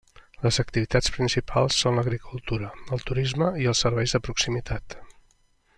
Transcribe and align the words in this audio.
Les 0.43 0.57
activitats 0.61 1.11
principals 1.17 1.77
són 1.83 1.99
l'agricultura, 1.99 2.73
el 2.97 3.05
turisme 3.11 3.53
i 3.65 3.69
els 3.73 3.83
serveis 3.87 4.17
de 4.17 4.23
proximitat. 4.31 4.99